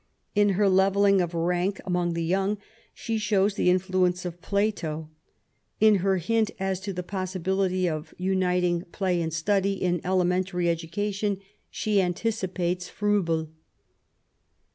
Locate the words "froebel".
12.89-13.49